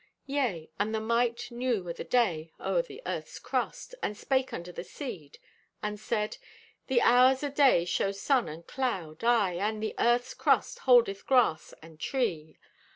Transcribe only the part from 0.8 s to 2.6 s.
the Mite knew o' the day